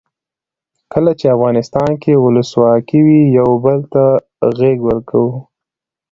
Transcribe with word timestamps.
کله 0.93 1.11
چې 1.19 1.25
افغانستان 1.35 1.91
کې 2.01 2.11
ولسواکي 2.23 2.99
وي 3.05 3.21
یو 3.37 3.49
بل 3.63 3.79
ته 3.93 4.03
غیږ 4.57 4.77
ورکوو. 4.89 5.33